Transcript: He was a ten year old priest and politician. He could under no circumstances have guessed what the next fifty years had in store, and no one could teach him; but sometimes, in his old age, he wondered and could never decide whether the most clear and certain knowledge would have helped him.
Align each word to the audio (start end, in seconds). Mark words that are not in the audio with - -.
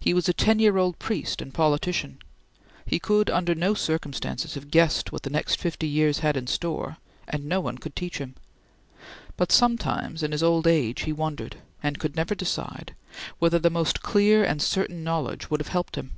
He 0.00 0.14
was 0.14 0.30
a 0.30 0.32
ten 0.32 0.60
year 0.60 0.78
old 0.78 0.98
priest 0.98 1.42
and 1.42 1.52
politician. 1.52 2.16
He 2.86 2.98
could 2.98 3.28
under 3.28 3.54
no 3.54 3.74
circumstances 3.74 4.54
have 4.54 4.70
guessed 4.70 5.12
what 5.12 5.24
the 5.24 5.28
next 5.28 5.60
fifty 5.60 5.86
years 5.86 6.20
had 6.20 6.38
in 6.38 6.46
store, 6.46 6.96
and 7.28 7.44
no 7.44 7.60
one 7.60 7.76
could 7.76 7.94
teach 7.94 8.16
him; 8.16 8.34
but 9.36 9.52
sometimes, 9.52 10.22
in 10.22 10.32
his 10.32 10.42
old 10.42 10.66
age, 10.66 11.02
he 11.02 11.12
wondered 11.12 11.56
and 11.82 11.98
could 11.98 12.16
never 12.16 12.34
decide 12.34 12.94
whether 13.40 13.58
the 13.58 13.68
most 13.68 14.00
clear 14.00 14.42
and 14.42 14.62
certain 14.62 15.04
knowledge 15.04 15.50
would 15.50 15.60
have 15.60 15.68
helped 15.68 15.96
him. 15.96 16.12